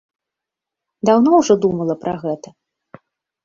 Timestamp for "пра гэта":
2.07-2.59